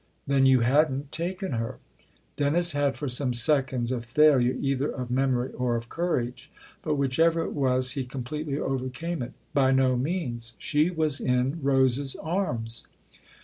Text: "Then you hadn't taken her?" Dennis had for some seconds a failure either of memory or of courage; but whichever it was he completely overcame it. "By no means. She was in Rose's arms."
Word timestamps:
"Then 0.25 0.47
you 0.47 0.61
hadn't 0.61 1.11
taken 1.11 1.51
her?" 1.51 1.77
Dennis 2.35 2.71
had 2.71 2.95
for 2.95 3.07
some 3.07 3.33
seconds 3.33 3.91
a 3.91 4.01
failure 4.01 4.55
either 4.59 4.89
of 4.89 5.11
memory 5.11 5.51
or 5.53 5.75
of 5.75 5.89
courage; 5.89 6.49
but 6.81 6.95
whichever 6.95 7.43
it 7.43 7.53
was 7.53 7.91
he 7.91 8.03
completely 8.03 8.57
overcame 8.57 9.21
it. 9.21 9.33
"By 9.53 9.69
no 9.69 9.95
means. 9.95 10.55
She 10.57 10.89
was 10.89 11.19
in 11.21 11.61
Rose's 11.61 12.15
arms." 12.15 12.87